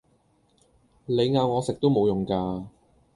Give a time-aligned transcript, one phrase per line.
[1.05, 2.67] 你咬我食都無用架